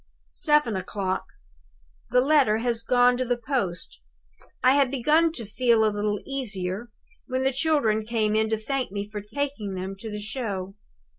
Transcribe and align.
"Seven 0.25 0.75
o'clock. 0.75 1.25
The 2.09 2.21
letter 2.21 2.57
has 2.57 2.81
gone 2.81 3.17
to 3.17 3.23
the 3.23 3.37
post. 3.37 4.01
I 4.63 4.71
had 4.73 4.89
begun 4.89 5.31
to 5.33 5.45
feel 5.45 5.85
a 5.85 5.93
little 5.93 6.19
easier, 6.25 6.89
when 7.27 7.43
the 7.43 7.53
children 7.53 8.03
came 8.03 8.33
in 8.35 8.49
to 8.49 8.57
thank 8.57 8.91
me 8.91 9.07
for 9.07 9.21
taking 9.21 9.75
them 9.75 9.95
to 9.97 10.09
the 10.09 10.19
show. 10.19 10.73